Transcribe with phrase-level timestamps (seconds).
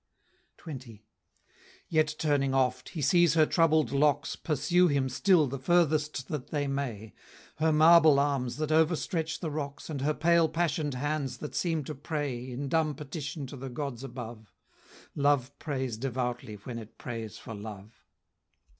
[0.57, 1.03] XX.
[1.87, 6.67] Yet turning oft, he sees her troubled locks Pursue him still the furthest that they
[6.67, 7.13] may;
[7.57, 11.93] Her marble arms that overstretch the rocks, And her pale passion'd hands that seem to
[11.93, 14.51] pray In dumb petition to the gods above:
[15.13, 18.03] Love prays devoutly when it prays for love!